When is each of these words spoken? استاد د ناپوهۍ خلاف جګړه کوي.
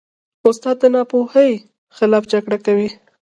استاد 0.47 0.75
د 0.81 0.85
ناپوهۍ 0.95 1.51
خلاف 1.97 2.23
جګړه 2.31 2.57
کوي. 2.65 2.89